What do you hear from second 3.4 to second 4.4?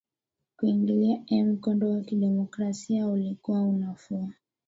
unafua